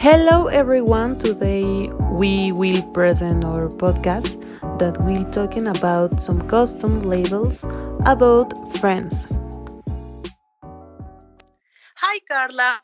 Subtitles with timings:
[0.00, 1.18] Hello everyone.
[1.18, 4.40] Today we will present our podcast
[4.78, 7.64] that will talking about some custom labels
[8.06, 9.28] about friends.
[11.96, 12.80] Hi Carla.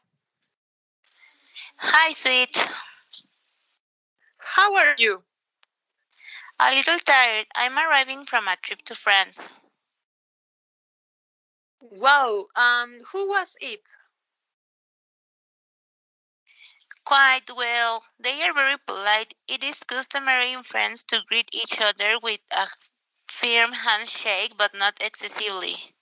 [1.79, 2.55] Hi, sweet.
[4.37, 5.23] How are you?
[6.61, 7.47] A little tired.
[7.57, 9.55] I'm arriving from a trip to France.
[11.81, 13.81] Wow, and who was it?
[17.07, 18.05] Quite well.
[18.19, 19.33] They are very polite.
[19.49, 22.69] It is customary in France to greet each other with a
[23.29, 25.95] firm handshake, but not excessively.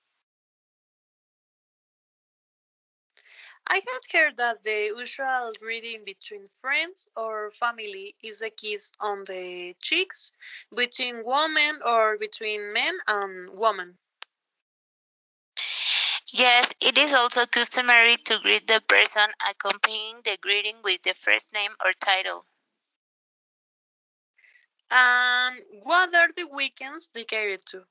[3.67, 9.25] I had heard that the usual greeting between friends or family is a kiss on
[9.25, 10.33] the cheeks
[10.75, 13.99] between women or between men and women.
[16.35, 21.55] Yes, it is also customary to greet the person accompanying the greeting with the first
[21.55, 22.45] name or title.
[24.91, 27.87] And what are the weekends dedicated to?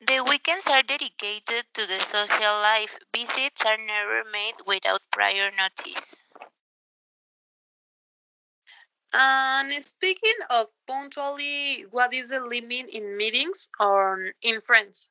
[0.00, 2.96] The weekends are dedicated to the social life.
[3.14, 6.22] Visits are never made without prior notice.
[9.12, 15.10] And speaking of punctually, what is the limit in meetings or in friends?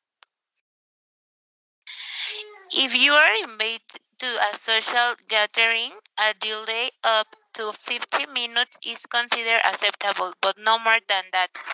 [2.76, 9.06] If you are invited to a social gathering, a delay up to 50 minutes is
[9.06, 11.64] considered acceptable, but no more than that.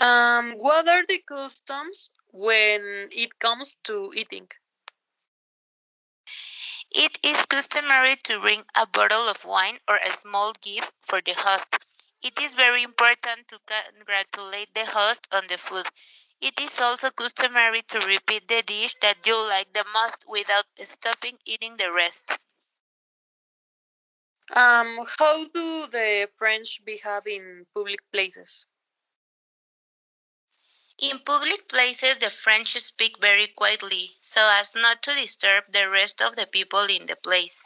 [0.00, 4.48] Um, what are the customs when it comes to eating?
[6.92, 11.34] It is customary to bring a bottle of wine or a small gift for the
[11.34, 11.76] host.
[12.22, 15.86] It is very important to congratulate the host on the food.
[16.40, 21.38] It is also customary to repeat the dish that you like the most without stopping
[21.44, 22.38] eating the rest.
[24.54, 28.66] Um, how do the French behave in public places?
[30.98, 36.22] In public places, the French speak very quietly so as not to disturb the rest
[36.22, 37.64] of the people in the place.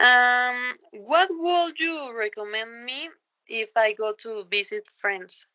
[0.00, 3.08] Um, what would you recommend me
[3.46, 5.46] if I go to visit friends?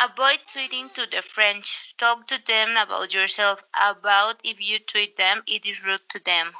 [0.00, 1.96] Avoid tweeting to the French.
[1.96, 3.62] Talk to them about yourself.
[3.74, 6.52] About if you tweet them, it is rude to them.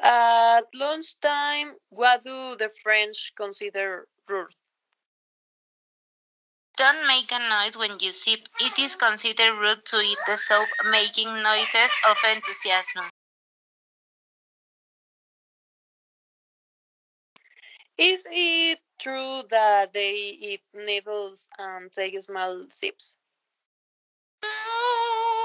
[0.00, 4.54] At lunchtime, what do the French consider rude?
[6.76, 8.48] Don't make a noise when you sip.
[8.60, 13.04] It is considered rude to eat the soup, making noises of enthusiasm.
[18.00, 23.18] Is it true that they eat nibbles and take small sips?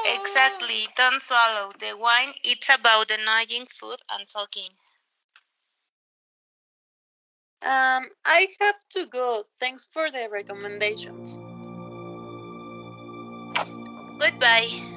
[0.05, 1.71] Exactly, don't swallow.
[1.79, 4.69] The wine it's about enjoying food and talking.
[7.61, 9.43] Um, I have to go.
[9.59, 11.39] Thanks for the recommendations.
[14.19, 14.94] Goodbye.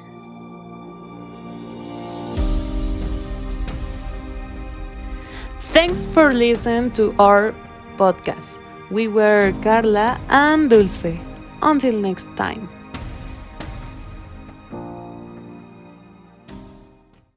[5.79, 7.55] Thanks for listening to our
[7.95, 8.59] podcast.
[8.91, 11.15] We were Carla and Dulce.
[11.61, 12.67] Until next time.